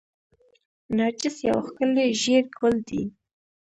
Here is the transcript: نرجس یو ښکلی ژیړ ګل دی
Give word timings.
نرجس 0.97 1.35
یو 1.49 1.57
ښکلی 1.67 2.07
ژیړ 2.21 2.43
ګل 2.59 2.75
دی 2.87 3.01